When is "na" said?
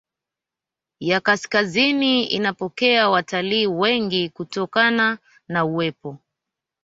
5.47-5.65